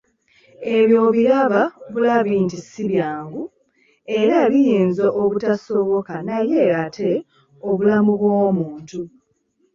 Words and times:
Ebyo 0.77 0.97
obiraba 1.07 1.61
bulabi 1.91 2.33
nti 2.45 2.57
si 2.69 2.81
byangu, 2.91 3.41
era 4.19 4.37
biyinza 4.51 5.05
obutasoboka 5.21 6.13
naye 6.29 6.61
ate 6.83 7.11
obulamu 7.69 8.11
bw'omuntu 8.21 8.99